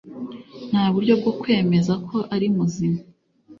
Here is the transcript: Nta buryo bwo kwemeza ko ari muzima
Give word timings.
Nta 0.69 0.83
buryo 0.93 1.13
bwo 1.19 1.31
kwemeza 1.41 1.93
ko 2.07 2.17
ari 2.35 2.47
muzima 2.55 2.99